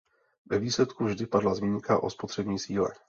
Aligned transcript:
Ve 0.45 0.59
výsledku 0.59 1.05
vždy 1.05 1.25
padla 1.25 1.53
zmínka 1.55 2.03
o 2.03 2.09
spotřební 2.09 2.59
síle. 2.59 2.89